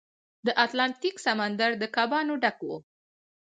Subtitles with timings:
[0.45, 2.69] د اتلانتیک سمندر د کبانو ډک و.